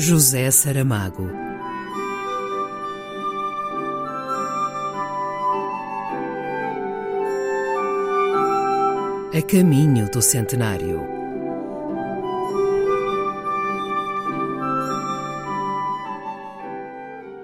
José 0.00 0.48
Saramago. 0.52 1.28
A 9.34 9.42
caminho 9.42 10.08
do 10.08 10.22
centenário. 10.22 11.00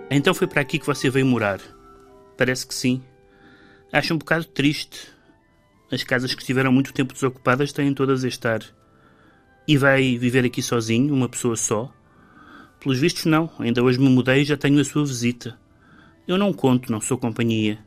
Então 0.08 0.32
foi 0.32 0.46
para 0.46 0.60
aqui 0.60 0.78
que 0.78 0.86
você 0.86 1.10
veio 1.10 1.26
morar? 1.26 1.60
Parece 2.38 2.64
que 2.64 2.74
sim. 2.74 3.02
Acho 3.92 4.14
um 4.14 4.18
bocado 4.18 4.44
triste. 4.44 5.08
As 5.90 6.04
casas 6.04 6.32
que 6.32 6.40
estiveram 6.40 6.70
muito 6.70 6.92
tempo 6.92 7.14
desocupadas 7.14 7.72
têm 7.72 7.92
todas 7.92 8.22
este 8.22 8.46
ar. 8.46 8.62
E 9.66 9.76
vai 9.76 10.16
viver 10.16 10.44
aqui 10.44 10.62
sozinho, 10.62 11.12
uma 11.12 11.28
pessoa 11.28 11.56
só? 11.56 11.92
Pelos 12.84 12.98
vistos, 12.98 13.24
não. 13.24 13.50
Ainda 13.58 13.82
hoje 13.82 13.98
me 13.98 14.10
mudei 14.10 14.42
e 14.42 14.44
já 14.44 14.58
tenho 14.58 14.78
a 14.78 14.84
sua 14.84 15.06
visita. 15.06 15.58
Eu 16.28 16.36
não 16.36 16.52
conto, 16.52 16.92
não 16.92 17.00
sou 17.00 17.16
companhia. 17.16 17.78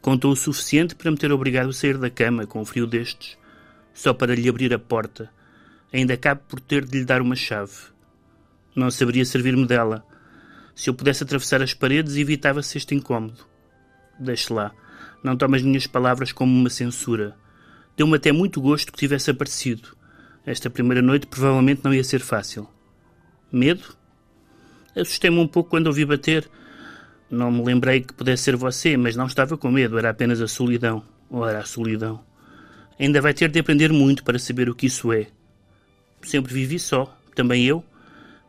Contou 0.00 0.30
o 0.30 0.36
suficiente 0.36 0.94
para 0.94 1.10
me 1.10 1.16
ter 1.16 1.32
obrigado 1.32 1.70
a 1.70 1.72
sair 1.72 1.98
da 1.98 2.08
cama 2.08 2.46
com 2.46 2.60
um 2.60 2.64
frio 2.64 2.86
destes, 2.86 3.36
só 3.92 4.14
para 4.14 4.36
lhe 4.36 4.48
abrir 4.48 4.72
a 4.72 4.78
porta. 4.78 5.28
Ainda 5.92 6.16
cabe 6.16 6.40
por 6.48 6.60
ter 6.60 6.84
de 6.84 7.00
lhe 7.00 7.04
dar 7.04 7.20
uma 7.20 7.34
chave. 7.34 7.72
Não 8.76 8.92
saberia 8.92 9.24
servir-me 9.24 9.66
dela. 9.66 10.06
Se 10.72 10.88
eu 10.88 10.94
pudesse 10.94 11.24
atravessar 11.24 11.60
as 11.60 11.74
paredes, 11.74 12.14
evitava-se 12.14 12.78
este 12.78 12.94
incômodo. 12.94 13.44
Deixe 14.20 14.52
lá. 14.52 14.70
Não 15.20 15.36
tome 15.36 15.56
as 15.56 15.64
minhas 15.64 15.88
palavras 15.88 16.30
como 16.30 16.56
uma 16.56 16.70
censura. 16.70 17.36
Deu-me 17.96 18.14
até 18.14 18.30
muito 18.30 18.60
gosto 18.60 18.92
que 18.92 18.98
tivesse 19.00 19.32
aparecido. 19.32 19.96
Esta 20.46 20.70
primeira 20.70 21.02
noite 21.02 21.26
provavelmente 21.26 21.80
não 21.82 21.92
ia 21.92 22.04
ser 22.04 22.20
fácil. 22.20 22.68
Medo? 23.50 24.00
Assustei-me 24.94 25.38
um 25.38 25.48
pouco 25.48 25.70
quando 25.70 25.86
ouvi 25.86 26.04
bater. 26.04 26.48
Não 27.30 27.50
me 27.50 27.64
lembrei 27.64 28.02
que 28.02 28.12
pudesse 28.12 28.42
ser 28.42 28.56
você, 28.56 28.96
mas 28.96 29.16
não 29.16 29.26
estava 29.26 29.56
com 29.56 29.70
medo, 29.70 29.98
era 29.98 30.10
apenas 30.10 30.40
a 30.40 30.46
solidão. 30.46 31.02
Ora, 31.30 31.60
a 31.60 31.64
solidão. 31.64 32.20
Ainda 33.00 33.20
vai 33.22 33.32
ter 33.32 33.50
de 33.50 33.58
aprender 33.58 33.90
muito 33.90 34.22
para 34.22 34.38
saber 34.38 34.68
o 34.68 34.74
que 34.74 34.86
isso 34.86 35.12
é. 35.12 35.28
Sempre 36.22 36.52
vivi 36.52 36.78
só, 36.78 37.18
também 37.34 37.64
eu, 37.64 37.82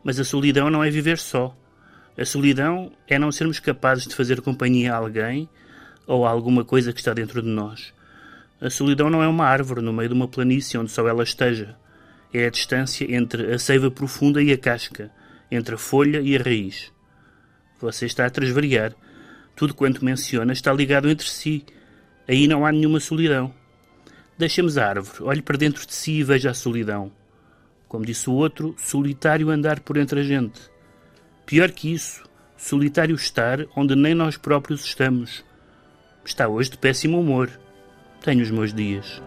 mas 0.04 0.20
a 0.20 0.24
solidão 0.24 0.68
não 0.68 0.84
é 0.84 0.90
viver 0.90 1.18
só. 1.18 1.56
A 2.16 2.24
solidão 2.26 2.92
é 3.08 3.18
não 3.18 3.32
sermos 3.32 3.58
capazes 3.58 4.06
de 4.06 4.14
fazer 4.14 4.42
companhia 4.42 4.92
a 4.92 4.98
alguém 4.98 5.48
ou 6.06 6.26
a 6.26 6.30
alguma 6.30 6.62
coisa 6.62 6.92
que 6.92 7.00
está 7.00 7.14
dentro 7.14 7.40
de 7.40 7.48
nós. 7.48 7.92
A 8.60 8.68
solidão 8.68 9.08
não 9.08 9.22
é 9.22 9.26
uma 9.26 9.46
árvore 9.46 9.80
no 9.80 9.92
meio 9.92 10.10
de 10.10 10.14
uma 10.14 10.28
planície 10.28 10.78
onde 10.78 10.90
só 10.90 11.08
ela 11.08 11.24
esteja. 11.24 11.74
É 12.32 12.46
a 12.46 12.50
distância 12.50 13.12
entre 13.12 13.52
a 13.52 13.58
seiva 13.58 13.90
profunda 13.90 14.42
e 14.42 14.52
a 14.52 14.58
casca 14.58 15.10
entre 15.50 15.74
a 15.74 15.78
folha 15.78 16.20
e 16.20 16.36
a 16.36 16.42
raiz. 16.42 16.92
Você 17.80 18.06
está 18.06 18.26
a 18.26 18.30
transvariar. 18.30 18.94
Tudo 19.54 19.74
quanto 19.74 20.04
menciona 20.04 20.52
está 20.52 20.72
ligado 20.72 21.08
entre 21.08 21.28
si. 21.28 21.64
Aí 22.26 22.48
não 22.48 22.64
há 22.64 22.72
nenhuma 22.72 23.00
solidão. 23.00 23.52
Deixemos 24.36 24.76
a 24.76 24.88
árvore, 24.88 25.22
olhe 25.22 25.42
para 25.42 25.56
dentro 25.56 25.86
de 25.86 25.94
si 25.94 26.12
e 26.12 26.24
veja 26.24 26.50
a 26.50 26.54
solidão. 26.54 27.12
Como 27.86 28.04
disse 28.04 28.28
o 28.28 28.32
outro, 28.32 28.74
solitário 28.78 29.50
andar 29.50 29.80
por 29.80 29.96
entre 29.96 30.20
a 30.20 30.22
gente. 30.24 30.60
Pior 31.46 31.70
que 31.70 31.92
isso, 31.92 32.24
solitário 32.56 33.14
estar 33.14 33.64
onde 33.76 33.94
nem 33.94 34.14
nós 34.14 34.36
próprios 34.36 34.84
estamos. 34.84 35.44
Está 36.24 36.48
hoje 36.48 36.70
de 36.70 36.78
péssimo 36.78 37.20
humor. 37.20 37.50
Tenho 38.22 38.42
os 38.42 38.50
meus 38.50 38.72
dias. 38.72 39.22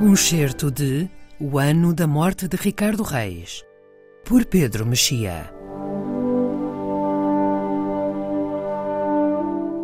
Um 0.00 0.16
certo 0.16 0.70
de 0.70 1.08
o 1.44 1.58
ano 1.58 1.92
da 1.92 2.06
morte 2.06 2.46
de 2.46 2.56
Ricardo 2.56 3.02
Reis, 3.02 3.64
por 4.24 4.44
Pedro 4.44 4.86
Mexia. 4.86 5.52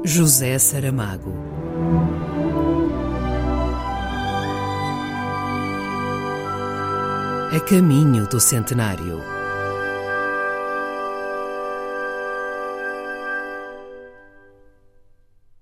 José 0.05 0.57
Saramago. 0.61 1.35
A 7.53 7.61
caminho 7.69 8.29
do 8.29 8.39
centenário. 8.39 9.38